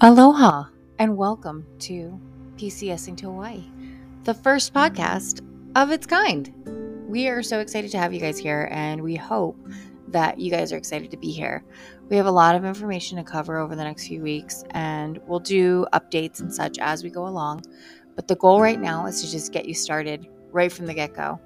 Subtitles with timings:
[0.00, 0.66] Aloha
[1.00, 2.20] and welcome to
[2.56, 3.64] PCSing to Hawaii,
[4.22, 5.44] the first podcast
[5.74, 6.54] of its kind.
[7.08, 9.58] We are so excited to have you guys here, and we hope
[10.06, 11.64] that you guys are excited to be here.
[12.08, 15.40] We have a lot of information to cover over the next few weeks, and we'll
[15.40, 17.64] do updates and such as we go along.
[18.14, 21.14] But the goal right now is to just get you started right from the get
[21.14, 21.40] go.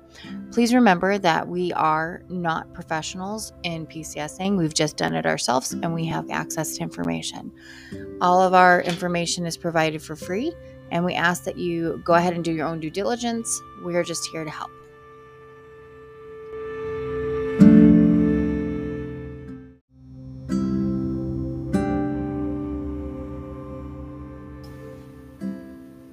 [0.53, 4.57] Please remember that we are not professionals in PCSing.
[4.57, 7.53] We've just done it ourselves and we have access to information.
[8.23, 10.51] All of our information is provided for free,
[10.91, 13.61] and we ask that you go ahead and do your own due diligence.
[13.85, 14.71] We are just here to help.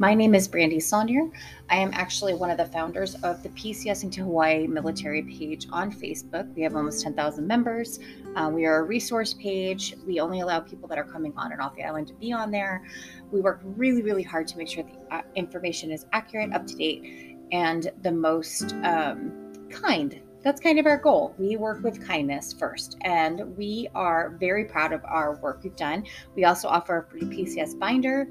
[0.09, 1.31] My name is Brandy Saunier.
[1.69, 5.91] I am actually one of the founders of the PCSing to Hawaii military page on
[5.91, 6.51] Facebook.
[6.55, 7.99] We have almost 10,000 members.
[8.35, 9.93] Uh, we are a resource page.
[10.07, 12.49] We only allow people that are coming on and off the island to be on
[12.49, 12.87] there.
[13.31, 16.75] We work really, really hard to make sure the uh, information is accurate, up to
[16.75, 19.31] date, and the most um,
[19.69, 20.19] kind.
[20.41, 21.35] That's kind of our goal.
[21.37, 26.05] We work with kindness first, and we are very proud of our work we've done.
[26.35, 28.27] We also offer a free PCS binder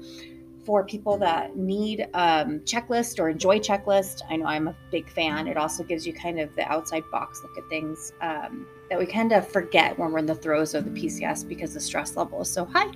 [0.65, 4.21] for people that need um, checklist or enjoy checklist.
[4.29, 5.47] I know I'm a big fan.
[5.47, 9.05] It also gives you kind of the outside box look at things um, that we
[9.05, 12.41] kind of forget when we're in the throes of the PCS because the stress level
[12.41, 12.91] is so high,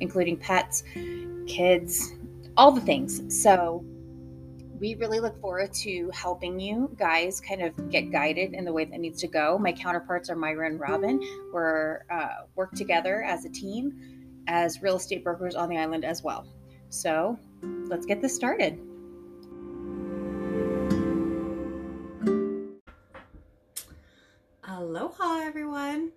[0.00, 0.82] including pets,
[1.46, 2.12] kids,
[2.56, 3.22] all the things.
[3.42, 3.84] So
[4.80, 8.84] we really look forward to helping you guys kind of get guided in the way
[8.84, 9.56] that needs to go.
[9.58, 11.20] My counterparts are Myra and Robin.
[11.52, 13.92] We're uh, work together as a team
[14.46, 16.46] as real estate brokers on the island as well.
[16.94, 17.36] So
[17.88, 18.78] let's get this started.
[24.62, 26.12] Aloha, everyone.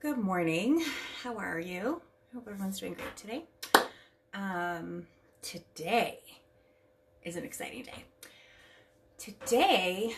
[0.00, 0.84] Good morning.
[1.24, 2.00] How are you?
[2.30, 3.44] I hope everyone's doing great today.
[4.34, 5.08] Um,
[5.42, 6.20] today
[7.24, 8.04] is an exciting day.
[9.18, 10.14] Today,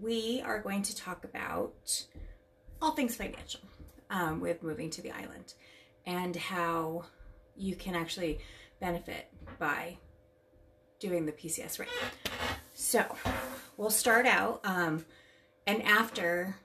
[0.00, 2.04] we are going to talk about
[2.80, 3.62] all things financial
[4.08, 5.54] um, with moving to the island
[6.06, 7.06] and how
[7.56, 8.38] you can actually
[8.80, 9.28] benefit
[9.58, 9.96] by
[10.98, 11.88] doing the PCS right.
[12.74, 13.04] So
[13.76, 15.04] we'll start out, um,
[15.66, 16.56] and after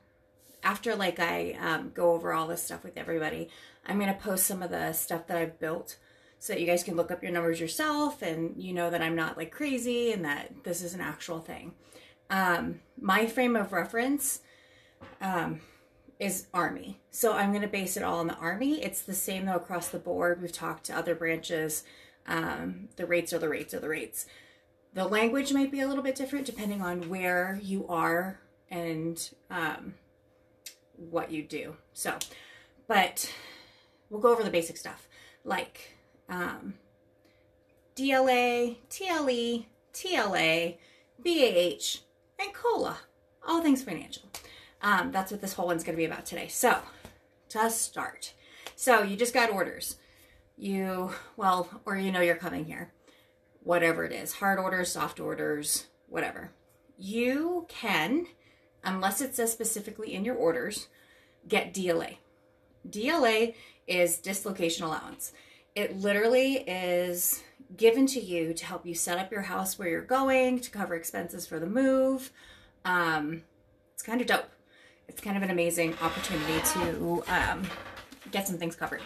[0.63, 3.49] after like I um, go over all this stuff with everybody,
[3.85, 5.97] I'm gonna post some of the stuff that I've built
[6.39, 9.15] so that you guys can look up your numbers yourself and you know that I'm
[9.15, 11.73] not like crazy and that this is an actual thing.
[12.29, 14.41] Um, my frame of reference
[15.19, 15.61] um,
[16.21, 17.01] is Army.
[17.09, 18.81] So I'm going to base it all on the Army.
[18.81, 20.41] It's the same though across the board.
[20.41, 21.83] We've talked to other branches
[22.27, 24.25] um, the rates are the rates are the rates.
[24.93, 28.39] The language might be a little bit different depending on where you are
[28.69, 29.95] and um,
[30.95, 31.75] what you do.
[31.93, 32.17] So,
[32.87, 33.33] but
[34.09, 35.07] we'll go over the basic stuff
[35.43, 35.95] like
[36.29, 36.75] um,
[37.95, 40.77] DLA, TLE, TLA,
[41.23, 41.99] BAH,
[42.39, 42.97] and COLA.
[43.47, 44.23] All things financial.
[44.81, 46.47] Um, that's what this whole one's going to be about today.
[46.47, 46.79] So,
[47.49, 48.33] to start.
[48.75, 49.97] So, you just got orders
[50.61, 52.93] you, well, or you know you're coming here,
[53.63, 56.51] whatever it is, hard orders, soft orders, whatever.
[56.97, 58.27] You can,
[58.83, 60.87] unless it says specifically in your orders,
[61.47, 62.17] get DLA.
[62.87, 63.55] DLA
[63.87, 65.33] is dislocation allowance.
[65.73, 67.43] It literally is
[67.75, 70.93] given to you to help you set up your house where you're going, to cover
[70.93, 72.31] expenses for the move.
[72.85, 73.43] Um,
[73.93, 74.49] it's kind of dope.
[75.11, 77.63] It's kind of an amazing opportunity to um,
[78.31, 79.01] get some things covered.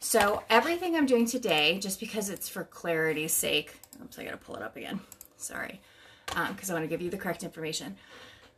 [0.00, 3.72] So everything I'm doing today, just because it's for clarity's sake,
[4.02, 5.00] oops, I gotta pull it up again.
[5.38, 5.80] Sorry,
[6.26, 7.96] because um, I want to give you the correct information.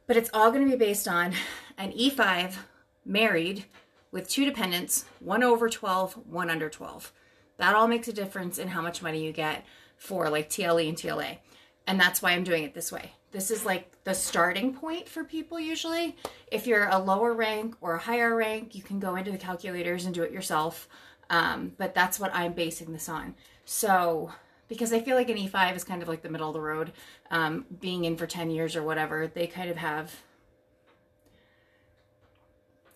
[0.08, 1.34] But it's all going to be based on
[1.76, 2.56] an E5
[3.04, 3.64] married
[4.10, 7.12] with two dependents, one over 12, one under 12.
[7.58, 9.64] That all makes a difference in how much money you get
[9.98, 11.38] for like TLE and TLA.
[11.86, 13.12] And that's why I'm doing it this way.
[13.30, 16.16] This is like the starting point for people usually.
[16.50, 20.06] If you're a lower rank or a higher rank, you can go into the calculators
[20.06, 20.88] and do it yourself.
[21.30, 23.34] Um, but that's what I'm basing this on.
[23.66, 24.32] So,
[24.66, 26.92] because I feel like an E5 is kind of like the middle of the road,
[27.30, 30.22] um, being in for 10 years or whatever, they kind of have,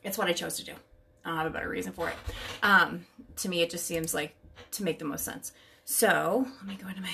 [0.03, 0.73] it's what I chose to do.
[1.25, 2.17] I don't have a better reason for it.
[2.63, 3.07] Um,
[3.37, 4.35] to me, it just seems like
[4.73, 5.53] to make the most sense.
[5.85, 7.13] So, let me go into my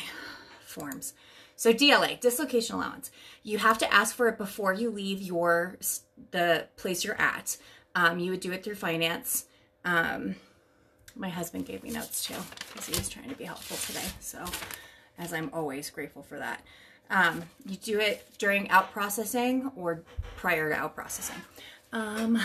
[0.65, 1.15] forms.
[1.59, 3.11] So DLA, dislocation allowance.
[3.43, 5.77] You have to ask for it before you leave your
[6.31, 7.57] the place you're at.
[7.97, 9.47] Um, you would do it through finance.
[9.85, 10.37] Um,
[11.17, 12.37] my husband gave me notes too
[12.69, 14.07] because he was trying to be helpful today.
[14.21, 14.45] So,
[15.19, 16.63] as I'm always grateful for that.
[17.11, 20.05] Um, you do it during out processing or
[20.37, 21.43] prior to out processing.
[21.93, 22.37] Um,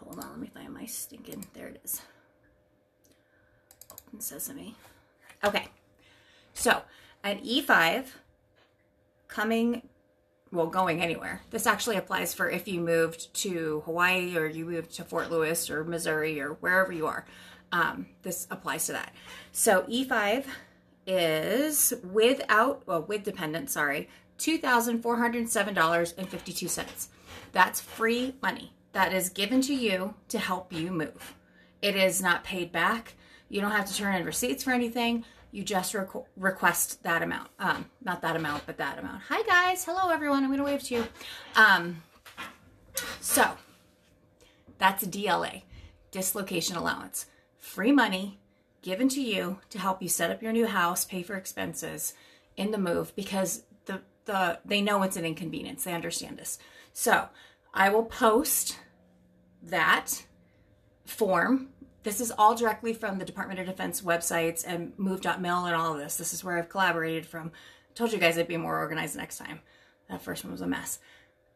[0.00, 1.44] hold on, let me find my stinking.
[1.54, 2.02] There it is.
[3.92, 4.74] Open sesame.
[5.44, 5.68] Okay.
[6.52, 6.82] So,
[7.22, 8.06] an E5
[9.36, 9.82] coming
[10.50, 11.42] well, going anywhere.
[11.50, 15.68] This actually applies for if you moved to Hawaii or you moved to Fort Lewis
[15.68, 17.26] or Missouri or wherever you are.
[17.70, 19.12] Um, this applies to that.
[19.52, 20.46] So E5
[21.06, 27.08] is without, well, with dependent, sorry, $2,407.52.
[27.52, 31.34] That's free money that is given to you to help you move.
[31.82, 33.12] It is not paid back.
[33.50, 37.48] You don't have to turn in receipts for anything you just requ- request that amount.
[37.58, 39.22] Um, not that amount, but that amount.
[39.28, 40.44] Hi guys, hello everyone.
[40.44, 41.06] I'm gonna wave to you.
[41.54, 42.02] Um,
[43.20, 43.52] so
[44.78, 45.62] that's a DLA,
[46.10, 47.26] dislocation allowance,
[47.58, 48.38] free money
[48.82, 52.14] given to you to help you set up your new house, pay for expenses
[52.56, 55.84] in the move because the the they know it's an inconvenience.
[55.84, 56.58] They understand this.
[56.92, 57.28] So
[57.74, 58.78] I will post
[59.62, 60.24] that
[61.04, 61.68] form
[62.06, 65.98] this is all directly from the Department of Defense websites and move.mil and all of
[65.98, 66.16] this.
[66.16, 67.50] This is where I've collaborated from.
[67.90, 69.58] I told you guys I'd be more organized next time.
[70.08, 71.00] That first one was a mess.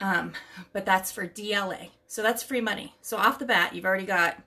[0.01, 0.33] Um,
[0.73, 1.91] but that's for DLA.
[2.09, 2.97] So that's free money.
[3.01, 4.43] So off the bat, you've already got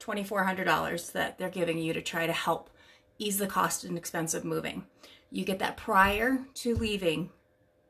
[0.00, 2.68] $2,400 that they're giving you to try to help
[3.16, 4.84] ease the cost and expense of moving.
[5.30, 7.30] You get that prior to leaving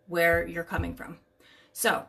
[0.06, 1.18] where you're coming from.
[1.72, 2.04] So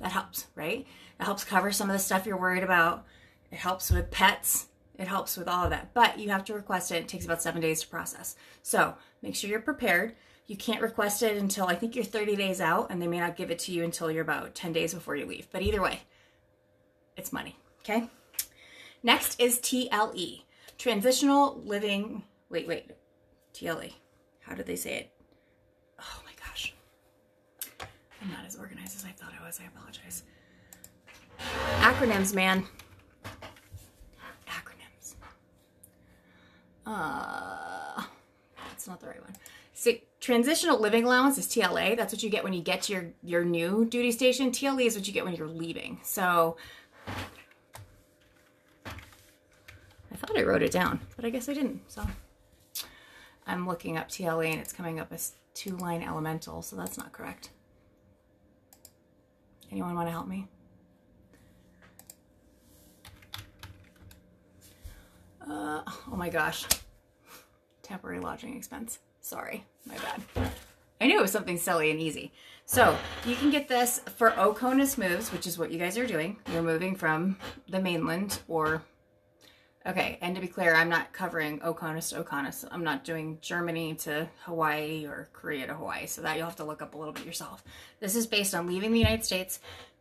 [0.00, 0.86] that helps, right?
[1.20, 3.04] It helps cover some of the stuff you're worried about
[3.50, 4.66] it helps with pets.
[4.98, 5.94] It helps with all of that.
[5.94, 6.96] But you have to request it.
[6.96, 8.36] It takes about seven days to process.
[8.62, 10.14] So make sure you're prepared.
[10.46, 13.36] You can't request it until I think you're 30 days out, and they may not
[13.36, 15.46] give it to you until you're about 10 days before you leave.
[15.52, 16.00] But either way,
[17.16, 17.56] it's money.
[17.80, 18.08] Okay?
[19.02, 20.42] Next is TLE
[20.78, 22.24] Transitional Living.
[22.48, 22.92] Wait, wait.
[23.52, 23.92] TLE.
[24.40, 25.10] How did they say it?
[26.00, 26.74] Oh my gosh.
[28.22, 29.60] I'm not as organized as I thought I was.
[29.62, 30.22] I apologize.
[31.80, 32.64] Acronyms, man.
[36.88, 38.02] Uh,
[38.70, 39.34] that's not the right one.
[39.74, 41.96] See, transitional living allowance is TLA.
[41.96, 44.50] That's what you get when you get to your, your new duty station.
[44.50, 46.00] TLE is what you get when you're leaving.
[46.02, 46.56] So
[50.10, 51.82] I thought I wrote it down, but I guess I didn't.
[51.88, 52.06] So
[53.46, 56.62] I'm looking up TLA and it's coming up as two line elemental.
[56.62, 57.50] So that's not correct.
[59.70, 60.48] Anyone want to help me?
[65.50, 66.64] Uh, oh my gosh.
[67.82, 68.98] Temporary lodging expense.
[69.20, 70.50] Sorry, my bad.
[71.00, 72.32] I knew it was something silly and easy.
[72.66, 76.36] So you can get this for Oconus moves, which is what you guys are doing.
[76.52, 78.82] You're moving from the mainland or,
[79.86, 82.66] okay, and to be clear, I'm not covering Oconus to Oconus.
[82.70, 86.06] I'm not doing Germany to Hawaii or Korea to Hawaii.
[86.06, 87.64] So that you'll have to look up a little bit yourself.
[88.00, 89.60] This is based on leaving the United States,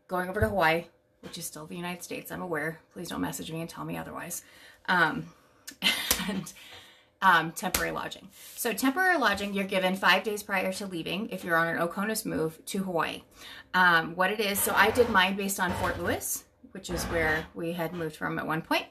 [0.09, 0.85] going over to Hawaii,
[1.21, 2.33] which is still the United States.
[2.33, 2.79] I'm aware.
[2.91, 4.43] Please don't message me and tell me otherwise
[4.87, 5.27] um,
[6.29, 6.53] and
[7.21, 8.27] um, temporary lodging.
[8.55, 12.25] So temporary lodging, you're given five days prior to leaving if you're on an Oconus
[12.25, 13.23] move to Hawaii.
[13.73, 17.45] Um, what it is, so I did mine based on Fort Lewis, which is where
[17.55, 18.85] we had moved from at one point,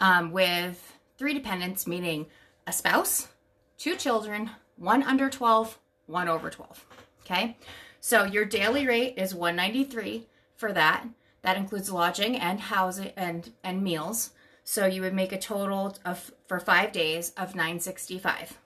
[0.00, 2.26] um, with three dependents, meaning
[2.66, 3.28] a spouse,
[3.76, 6.86] two children, one under 12, one over 12.
[7.24, 7.56] Okay,
[8.00, 11.06] so your daily rate is 193 for that.
[11.42, 14.30] That includes lodging and housing and and meals.
[14.64, 18.58] So you would make a total of for five days of 965.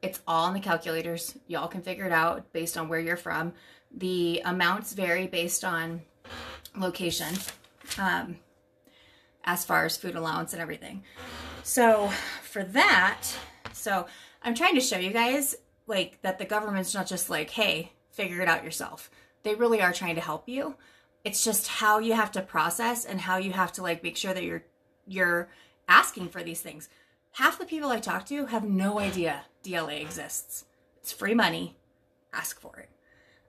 [0.00, 1.36] It's all in the calculators.
[1.48, 3.52] Y'all can figure it out based on where you're from.
[3.92, 6.02] The amounts vary based on
[6.76, 7.34] location,
[7.98, 8.36] um,
[9.42, 11.02] as far as food allowance and everything.
[11.64, 13.26] So for that,
[13.72, 14.06] so
[14.42, 15.56] I'm trying to show you guys
[15.88, 19.10] like that the government's not just like, hey, figure it out yourself.
[19.42, 20.76] They really are trying to help you
[21.24, 24.34] it's just how you have to process and how you have to like make sure
[24.34, 24.64] that you're
[25.06, 25.48] you're
[25.88, 26.88] asking for these things.
[27.32, 30.64] Half the people i talk to have no idea dla exists.
[30.98, 31.76] It's free money.
[32.32, 32.88] Ask for it.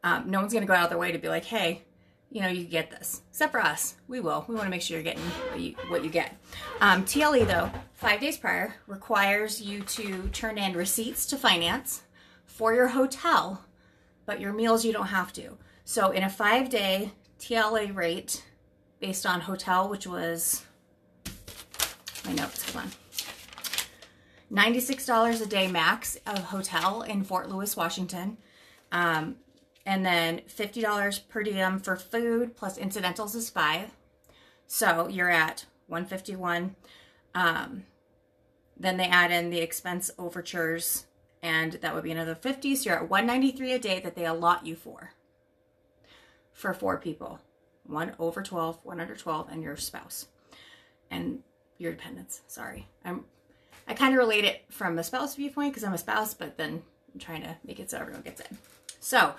[0.04, 1.84] Um, no one's going to go out of their way to be like hey
[2.32, 3.22] you know you get this.
[3.30, 3.96] Except for us.
[4.08, 4.46] We will.
[4.48, 6.38] We want to make sure you're getting what you, what you get.
[6.82, 12.04] Um, tle though five days prior requires you to turn in receipts to finance
[12.46, 13.66] for your hotel
[14.30, 15.58] but your meals you don't have to.
[15.86, 18.44] So in a five day TLA rate
[19.00, 20.66] based on hotel, which was
[22.26, 22.92] my notes, hold on.
[24.52, 28.38] $96 a day max of hotel in Fort Lewis, Washington.
[28.92, 29.38] Um,
[29.86, 33.92] and then $50 per diem for food plus incidentals is five.
[34.68, 36.76] So you're at 151.
[37.34, 37.84] Um,
[38.78, 41.06] then they add in the expense overtures
[41.42, 42.76] and that would be another 50.
[42.76, 45.14] So you're at 193 a day that they allot you for
[46.60, 47.40] for four people
[47.86, 50.28] one over 12, one under 12, and your spouse
[51.10, 51.40] and
[51.78, 52.42] your dependents.
[52.48, 52.88] Sorry.
[53.04, 53.24] I'm
[53.88, 56.84] I kind of relate it from a spouse viewpoint because I'm a spouse, but then
[57.12, 58.52] I'm trying to make it so everyone gets it.
[59.00, 59.34] So,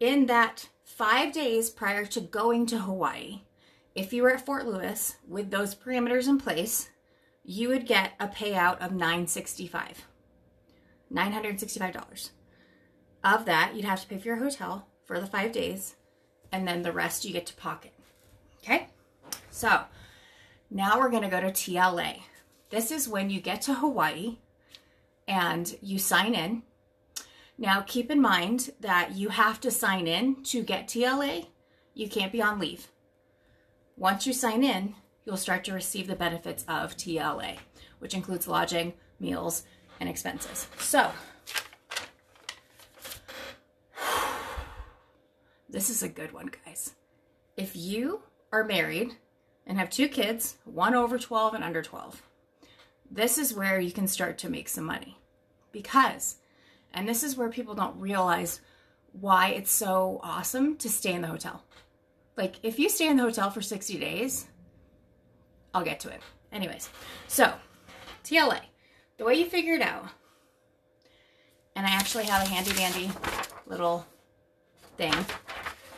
[0.00, 3.42] in that five days prior to going to Hawaii,
[3.94, 6.88] if you were at Fort Lewis with those parameters in place,
[7.44, 10.06] you would get a payout of 965
[11.12, 12.30] $965.
[13.22, 15.94] Of that, you'd have to pay for your hotel for the five days,
[16.52, 17.92] and then the rest you get to pocket.
[18.62, 18.88] Okay?
[19.50, 19.80] So
[20.70, 22.20] now we're going to go to TLA.
[22.70, 24.38] This is when you get to Hawaii
[25.28, 26.62] and you sign in.
[27.58, 31.46] Now, keep in mind that you have to sign in to get TLA.
[31.94, 32.88] You can't be on leave.
[33.96, 37.56] Once you sign in, you'll start to receive the benefits of TLA,
[37.98, 39.62] which includes lodging, meals,
[40.00, 40.66] and expenses.
[40.78, 41.10] So,
[45.68, 46.94] this is a good one, guys.
[47.56, 49.12] If you are married
[49.66, 52.22] and have two kids, one over 12 and under 12,
[53.10, 55.18] this is where you can start to make some money.
[55.72, 56.36] Because,
[56.92, 58.60] and this is where people don't realize
[59.12, 61.64] why it's so awesome to stay in the hotel.
[62.36, 64.46] Like, if you stay in the hotel for 60 days,
[65.74, 66.20] I'll get to it.
[66.52, 66.88] Anyways,
[67.26, 67.52] so
[68.24, 68.60] TLA,
[69.18, 70.06] the way you figure it out,
[71.74, 73.10] and I actually have a handy dandy
[73.66, 74.06] little
[74.96, 75.12] thing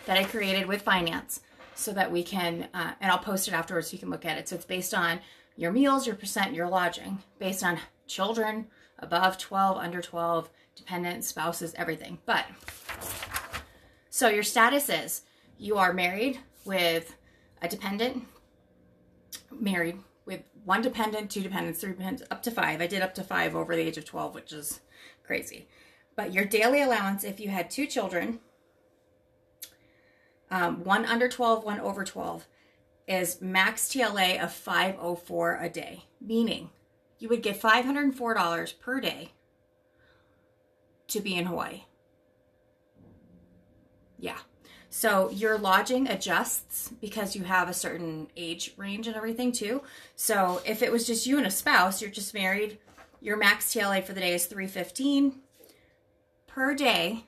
[0.08, 1.42] that I created with finance
[1.74, 4.38] so that we can, uh, and I'll post it afterwards so you can look at
[4.38, 4.48] it.
[4.48, 5.20] So it's based on
[5.54, 11.74] your meals, your percent, your lodging, based on children above 12, under 12, dependents, spouses,
[11.76, 12.16] everything.
[12.24, 12.46] But
[14.08, 15.24] so your status is
[15.58, 17.14] you are married with
[17.60, 18.24] a dependent,
[19.52, 22.80] married with one dependent, two dependents, three dependents, up to five.
[22.80, 24.80] I did up to five over the age of 12, which is
[25.22, 25.68] crazy.
[26.16, 28.40] But your daily allowance, if you had two children,
[30.50, 32.46] um, one under 12, one over 12,
[33.06, 36.70] is max TLA of 504 a day, meaning
[37.18, 39.32] you would get $504 per day
[41.08, 41.84] to be in Hawaii.
[44.18, 44.38] Yeah.
[44.90, 49.82] So your lodging adjusts because you have a certain age range and everything too.
[50.16, 52.78] So if it was just you and a spouse, you're just married,
[53.20, 55.40] your max TLA for the day is 315
[56.46, 57.24] per day.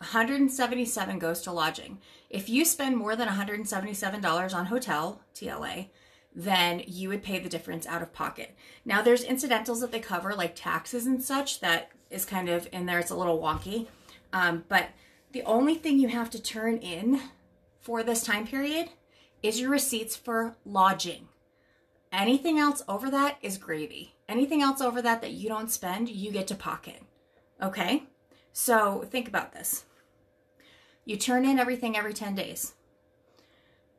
[0.00, 1.98] 177 goes to lodging.
[2.30, 5.88] If you spend more than $177 on hotel TLA,
[6.34, 8.56] then you would pay the difference out of pocket.
[8.84, 12.86] Now there's incidentals that they cover like taxes and such that is kind of in
[12.86, 12.98] there.
[12.98, 13.88] It's a little wonky.
[14.32, 14.88] Um, but
[15.32, 17.20] the only thing you have to turn in
[17.80, 18.88] for this time period
[19.42, 21.28] is your receipts for lodging.
[22.10, 24.14] Anything else over that is gravy.
[24.28, 27.02] Anything else over that that you don't spend, you get to pocket.
[27.62, 28.04] Okay?
[28.52, 29.84] So think about this.
[31.10, 32.74] You turn in everything every 10 days.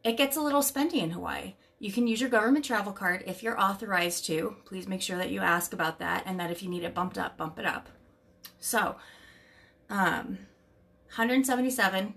[0.02, 1.56] It gets a little spendy in Hawaii.
[1.78, 4.56] You can use your government travel card if you're authorized to.
[4.64, 7.18] Please make sure that you ask about that and that if you need it bumped
[7.18, 7.90] up, bump it up.
[8.62, 8.96] So,
[9.90, 10.38] um,
[11.10, 12.14] 177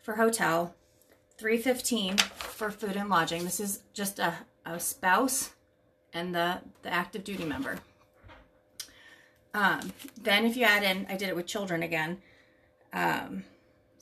[0.00, 0.74] for hotel,
[1.38, 3.44] 315 for food and lodging.
[3.44, 4.34] This is just a,
[4.66, 5.50] a spouse
[6.12, 7.76] and the, the active duty member.
[9.54, 12.18] Um, then if you add in, I did it with children again.
[12.92, 13.44] Um,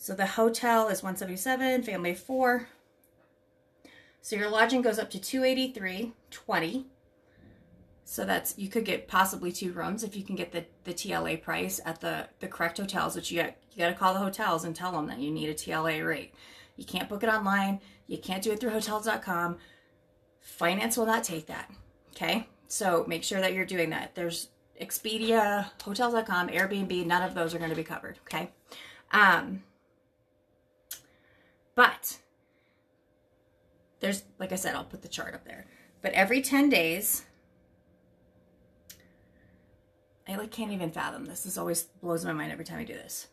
[0.00, 2.68] so the hotel is 177, family of four.
[4.22, 6.84] So your lodging goes up to 283.20.
[8.06, 11.42] So that's you could get possibly two rooms if you can get the, the TLA
[11.42, 14.64] price at the, the correct hotels, which you got you got to call the hotels
[14.64, 16.32] and tell them that you need a TLA rate.
[16.76, 17.80] You can't book it online.
[18.06, 19.58] You can't do it through hotels.com.
[20.40, 21.70] Finance will not take that.
[22.12, 22.48] Okay?
[22.68, 24.14] So make sure that you're doing that.
[24.14, 24.48] There's
[24.80, 28.18] Expedia, hotels.com, Airbnb, none of those are going to be covered.
[28.22, 28.50] Okay?
[29.12, 29.62] Um,
[31.80, 32.18] but
[34.00, 35.64] there's, like I said, I'll put the chart up there.
[36.02, 37.24] But every 10 days,
[40.28, 41.44] I like can't even fathom this.
[41.44, 43.28] This always blows my mind every time I do this.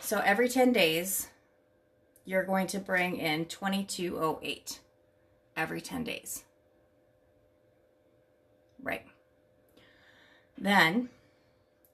[0.00, 1.28] So every 10 days,
[2.24, 4.80] you're going to bring in 2208
[5.56, 6.42] every 10 days.
[8.82, 9.06] Right.
[10.58, 11.08] Then,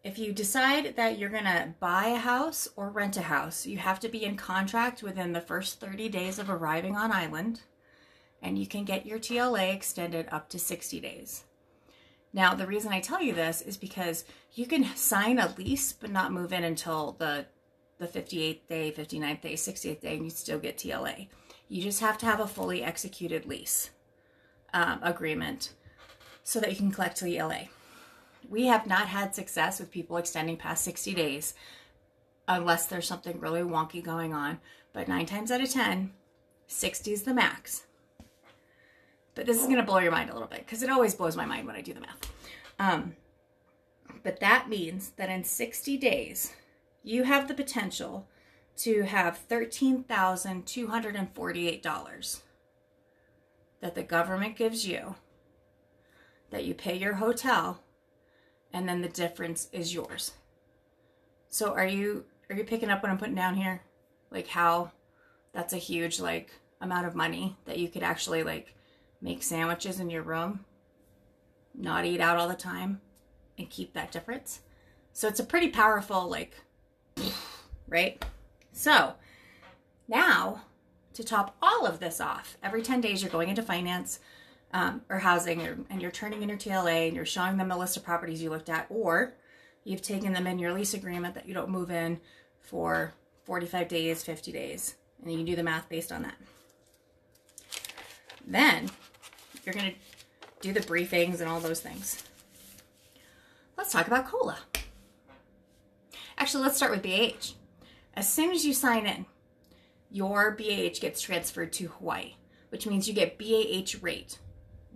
[0.08, 3.76] if you decide that you're going to buy a house or rent a house, you
[3.76, 7.60] have to be in contract within the first 30 days of arriving on island,
[8.40, 11.44] and you can get your TLA extended up to 60 days.
[12.32, 14.24] Now, the reason I tell you this is because
[14.54, 17.44] you can sign a lease but not move in until the
[17.98, 21.26] the 58th day, 59th day, 60th day, and you still get TLA.
[21.68, 23.90] You just have to have a fully executed lease
[24.72, 25.74] um, agreement
[26.44, 27.68] so that you can collect TLA.
[28.48, 31.54] We have not had success with people extending past 60 days
[32.46, 34.60] unless there's something really wonky going on.
[34.92, 36.12] But nine times out of 10,
[36.66, 37.84] 60 is the max.
[39.34, 41.36] But this is going to blow your mind a little bit because it always blows
[41.36, 42.32] my mind when I do the math.
[42.78, 43.16] Um,
[44.22, 46.54] But that means that in 60 days,
[47.02, 48.26] you have the potential
[48.78, 52.40] to have $13,248
[53.80, 55.14] that the government gives you,
[56.50, 57.80] that you pay your hotel,
[58.72, 60.32] and then the difference is yours.
[61.48, 63.82] So are you are you picking up what I'm putting down here?
[64.30, 64.92] Like how
[65.52, 68.74] that's a huge like amount of money that you could actually like
[69.20, 70.64] make sandwiches in your room,
[71.74, 73.00] not eat out all the time,
[73.56, 74.60] and keep that difference.
[75.12, 76.54] So it's a pretty powerful like
[77.88, 78.24] right?
[78.72, 79.14] So
[80.06, 80.62] now
[81.14, 84.20] to top all of this off, every 10 days you're going into finance
[84.72, 87.78] um, or housing or, and you're turning in your TLA and you're showing them a
[87.78, 89.34] list of properties you looked at, or
[89.84, 92.20] you've taken them in your lease agreement that you don't move in
[92.60, 96.36] for 45 days, 50 days, and you do the math based on that.
[98.46, 98.90] Then
[99.64, 99.96] you're going to
[100.60, 102.24] do the briefings and all those things.
[103.76, 104.58] Let's talk about COLA.
[106.36, 107.54] Actually, let's start with BAH.
[108.14, 109.26] As soon as you sign in,
[110.10, 112.34] your BAH gets transferred to Hawaii,
[112.70, 114.38] which means you get BAH rate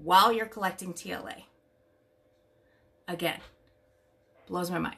[0.02, 1.44] while you're collecting TLA.
[3.06, 3.38] Again,
[4.46, 4.96] blows my mind.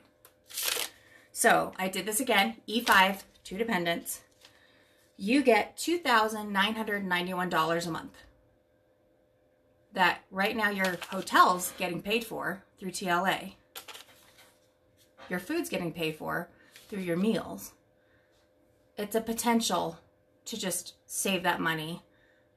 [1.33, 4.21] So I did this again, E5, two dependents.
[5.17, 8.13] You get $2,991 a month.
[9.93, 13.55] That right now your hotel's getting paid for through TLA.
[15.29, 16.49] Your food's getting paid for
[16.89, 17.73] through your meals.
[18.97, 19.99] It's a potential
[20.47, 22.03] to just save that money,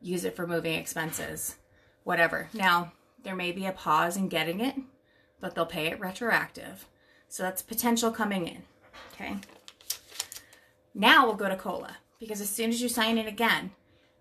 [0.01, 1.58] use it for moving expenses,
[2.08, 2.48] whatever.
[2.54, 4.76] Now, there may be a pause in getting it,
[5.42, 6.88] but they'll pay it retroactive.
[7.28, 8.64] So that's potential coming in.
[9.14, 9.36] Okay.
[10.94, 13.72] Now we'll go to COLA because as soon as you sign in again,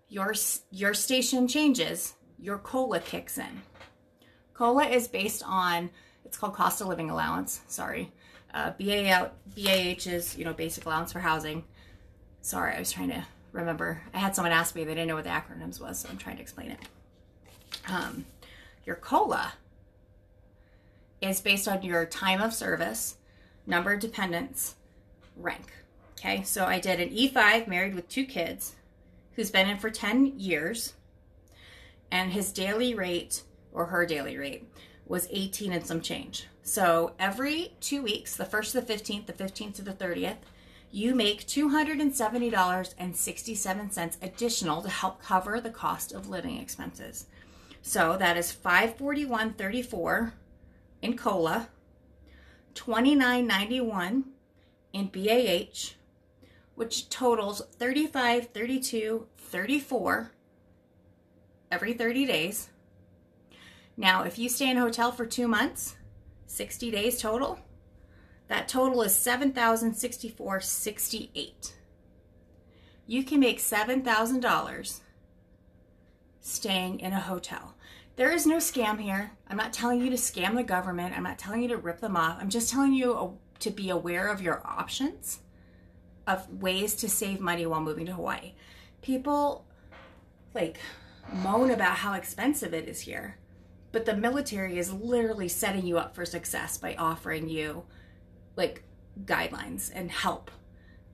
[0.09, 0.35] your
[0.69, 3.61] your station changes, your COLA kicks in.
[4.53, 5.89] COLA is based on
[6.25, 7.61] it's called cost of living allowance.
[7.67, 8.11] Sorry,
[8.53, 11.63] uh, BA out BAH is you know basic allowance for housing.
[12.41, 14.01] Sorry, I was trying to remember.
[14.13, 16.35] I had someone ask me, they didn't know what the acronyms was, so I'm trying
[16.35, 16.79] to explain it.
[17.87, 18.25] Um,
[18.85, 19.53] your COLA
[21.21, 23.17] is based on your time of service,
[23.65, 24.75] number of dependents,
[25.35, 25.71] rank.
[26.19, 28.75] Okay, so I did an E5 married with two kids
[29.35, 30.93] who's been in for 10 years,
[32.11, 34.67] and his daily rate or her daily rate
[35.05, 36.47] was 18 and some change.
[36.63, 40.37] So every two weeks, the 1st to the 15th, the 15th to the 30th,
[40.91, 47.27] you make $270.67 additional to help cover the cost of living expenses.
[47.81, 50.33] So that is 541.34
[51.01, 51.69] in COLA,
[52.75, 54.23] 29.91
[54.93, 55.95] in BAH,
[56.75, 60.31] which totals 35, 32, 34
[61.71, 62.69] every 30 days.
[63.95, 65.95] Now, if you stay in a hotel for 2 months,
[66.45, 67.59] 60 days total,
[68.47, 71.71] that total is 7,064.68.
[73.05, 74.99] You can make $7,000
[76.47, 77.75] staying in a hotel.
[78.15, 79.31] There is no scam here.
[79.47, 81.15] I'm not telling you to scam the government.
[81.15, 82.37] I'm not telling you to rip them off.
[82.39, 85.39] I'm just telling you to be aware of your options
[86.25, 88.53] of ways to save money while moving to Hawaii.
[89.01, 89.65] People
[90.53, 90.79] like
[91.31, 93.37] moan about how expensive it is here,
[93.91, 97.83] but the military is literally setting you up for success by offering you
[98.55, 98.83] like
[99.25, 100.49] guidelines and help.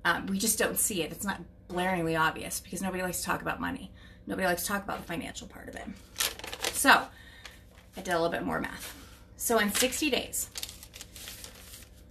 [0.06, 1.12] Um, we just don't see it.
[1.12, 3.91] It's not blaringly obvious because nobody likes to talk about money.
[4.25, 5.86] Nobody likes to talk about the financial part of it.
[6.73, 8.95] So I did a little bit more math.
[9.38, 10.49] So in 60 days,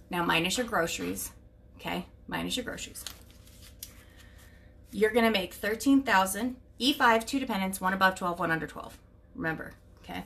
[0.09, 1.31] now minus your groceries,
[1.77, 2.05] okay?
[2.27, 3.03] Minus your groceries.
[4.91, 8.97] You're gonna make 13,000, E5, two dependents, one above 12, one under 12.
[9.35, 9.73] Remember,
[10.03, 10.25] okay?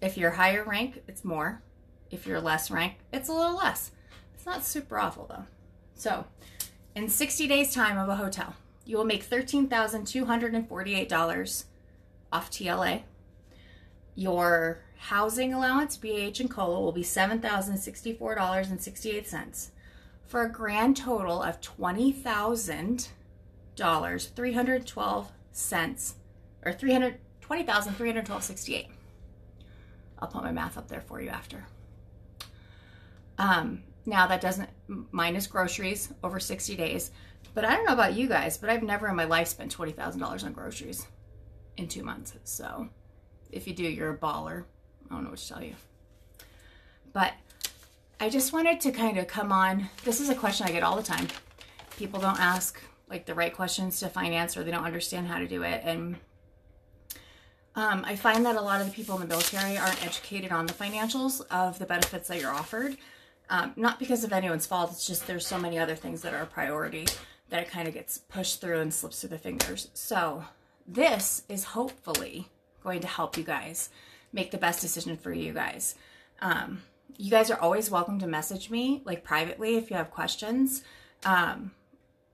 [0.00, 1.62] If you're higher rank, it's more.
[2.10, 3.90] If you're less rank, it's a little less.
[4.34, 5.44] It's not super awful though.
[5.94, 6.24] So,
[6.94, 8.54] in 60 days time of a hotel,
[8.88, 11.64] you will make $13,248
[12.32, 13.02] off TLA.
[14.14, 19.68] Your housing allowance, BAH and COLA, will be $7,064.68
[20.24, 26.14] for a grand total of $20,000, 312 cents,
[26.64, 28.86] or 320,312.68.
[30.18, 31.66] I'll put my math up there for you after.
[33.36, 34.68] Um, now that doesn't
[35.12, 37.10] minus groceries over 60 days.
[37.54, 40.44] But I don't know about you guys, but I've never in my life spent $20,000
[40.44, 41.06] on groceries
[41.76, 42.34] in 2 months.
[42.44, 42.88] So,
[43.52, 44.64] if you do, you're a baller.
[45.10, 45.74] I don't know what to tell you.
[47.12, 47.32] But
[48.20, 49.88] I just wanted to kind of come on.
[50.04, 51.28] This is a question I get all the time.
[51.96, 55.48] People don't ask like the right questions to finance or they don't understand how to
[55.48, 56.16] do it and
[57.74, 60.66] Um, I find that a lot of the people in the military aren't educated on
[60.66, 62.96] the financials of the benefits that you're offered.
[63.50, 66.42] Um, not because of anyone's fault, it's just there's so many other things that are
[66.42, 67.06] a priority
[67.48, 69.88] that it kind of gets pushed through and slips through the fingers.
[69.94, 70.44] So,
[70.86, 72.48] this is hopefully
[72.82, 73.90] going to help you guys
[74.32, 75.94] make the best decision for you guys.
[76.40, 76.82] Um,
[77.16, 80.84] you guys are always welcome to message me, like privately, if you have questions.
[81.24, 81.72] Um,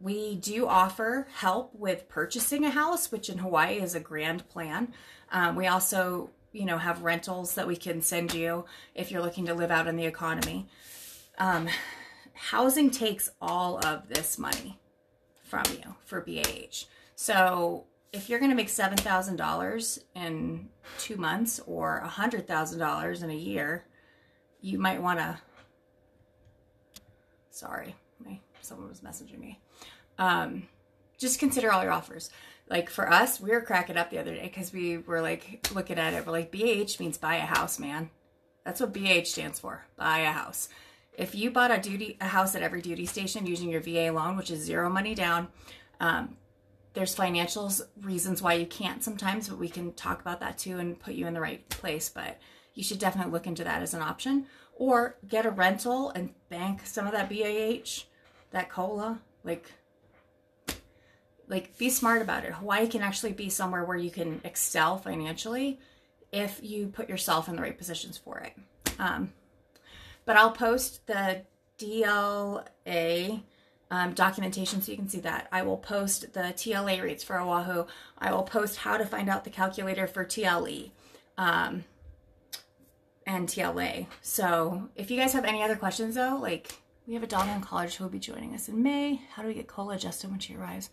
[0.00, 4.92] we do offer help with purchasing a house, which in Hawaii is a grand plan.
[5.32, 9.46] Um, we also, you know, have rentals that we can send you if you're looking
[9.46, 10.68] to live out in the economy.
[11.38, 11.68] Um,
[12.34, 14.78] housing takes all of this money
[15.42, 16.86] from you for BAH.
[17.16, 20.68] So if you're going to make $7,000 in
[20.98, 23.84] two months or $100,000 in a year,
[24.60, 25.38] you might want to.
[27.50, 27.94] Sorry,
[28.24, 29.60] my, someone was messaging me.
[30.18, 30.68] Um,
[31.18, 32.30] just consider all your offers.
[32.68, 35.98] Like for us, we were cracking up the other day because we were like looking
[35.98, 36.26] at it.
[36.26, 38.10] We're like, BH means buy a house, man.
[38.64, 39.86] That's what BH stands for.
[39.96, 40.68] Buy a house.
[41.16, 44.36] If you bought a duty a house at every duty station using your VA loan,
[44.36, 45.48] which is zero money down,
[46.00, 46.36] um,
[46.94, 50.98] there's financial reasons why you can't sometimes, but we can talk about that too and
[50.98, 52.08] put you in the right place.
[52.08, 52.38] But
[52.74, 54.46] you should definitely look into that as an option.
[54.76, 58.04] Or get a rental and bank some of that BAH,
[58.50, 59.20] that COLA.
[59.44, 59.70] Like,
[61.48, 62.52] like be smart about it.
[62.52, 65.78] Hawaii can actually be somewhere where you can excel financially
[66.32, 68.54] if you put yourself in the right positions for it.
[68.98, 69.32] Um,
[70.24, 71.42] but I'll post the
[71.78, 73.42] DLA
[73.90, 75.48] um, documentation so you can see that.
[75.52, 77.86] I will post the TLA rates for Oahu.
[78.18, 80.90] I will post how to find out the calculator for TLE
[81.38, 81.84] um,
[83.26, 84.06] and TLA.
[84.22, 87.60] So if you guys have any other questions though, like we have a daughter in
[87.60, 89.20] college who will be joining us in May.
[89.34, 90.90] How do we get COLA adjusted when she arrives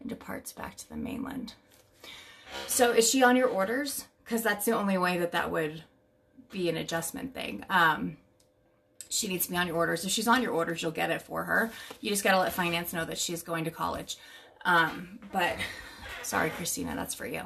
[0.00, 1.54] and departs back to the mainland?
[2.66, 4.06] So is she on your orders?
[4.22, 5.82] Because that's the only way that that would
[6.50, 7.64] be an adjustment thing.
[7.70, 8.18] Um,
[9.14, 10.04] she needs to be on your orders.
[10.04, 11.70] If she's on your orders, you'll get it for her.
[12.00, 14.16] You just got to let finance know that she's going to college.
[14.64, 15.56] Um, but
[16.22, 17.42] sorry, Christina, that's for you.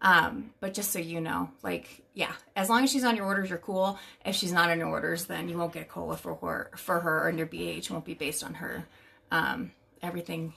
[0.00, 3.50] Um, but just so you know, like, yeah, as long as she's on your orders,
[3.50, 3.98] you're cool.
[4.24, 7.28] If she's not on your orders, then you won't get COLA for her, for her,
[7.28, 8.86] and your BH won't be based on her.
[9.32, 10.52] Um, everything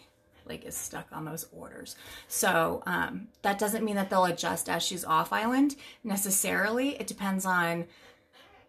[0.47, 1.95] like is stuck on those orders.
[2.28, 6.89] So um, that doesn't mean that they'll adjust as she's off island necessarily.
[7.00, 7.86] It depends on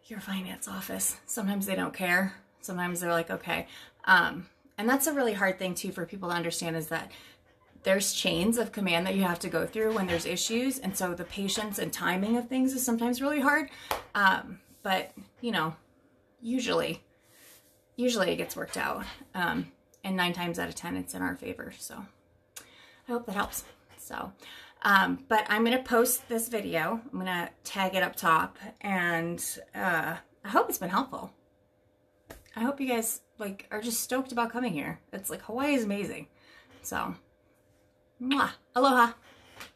[0.07, 1.17] your finance office.
[1.27, 2.35] Sometimes they don't care.
[2.61, 3.67] Sometimes they're like, okay.
[4.05, 4.47] Um,
[4.79, 7.11] and that's a really hard thing too for people to understand is that
[7.83, 10.79] there's chains of command that you have to go through when there's issues.
[10.79, 13.71] And so the patience and timing of things is sometimes really hard.
[14.15, 15.75] Um, but, you know,
[16.41, 17.03] usually,
[17.97, 19.05] usually it gets worked out.
[19.35, 19.73] Um,
[20.05, 21.73] and nine times out of 10, it's in our favor.
[21.79, 22.05] So
[23.09, 23.65] I hope that helps.
[23.99, 24.33] So,
[24.83, 27.01] um, but I'm going to post this video.
[27.13, 29.43] I'm going to tag it up top and
[29.75, 31.33] uh, I hope it's been helpful.
[32.55, 35.01] I hope you guys like are just stoked about coming here.
[35.13, 36.27] It's like Hawaii is amazing.
[36.83, 37.15] So,
[38.21, 39.13] mwah, aloha.